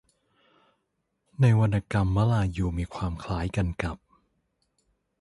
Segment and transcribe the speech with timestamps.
[1.41, 3.97] ในวรรณกรรมมลายูมีความคล้ายกันกับ